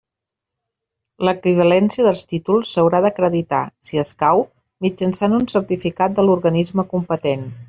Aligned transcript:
L'equivalència 1.27 2.05
dels 2.07 2.23
títols 2.31 2.71
s'haurà 2.77 3.03
d'acreditar, 3.07 3.61
si 3.91 4.01
escau, 4.07 4.43
mitjançant 4.87 5.39
un 5.41 5.49
certificat 5.57 6.19
de 6.23 6.27
l'organisme 6.31 6.91
competent. 6.97 7.51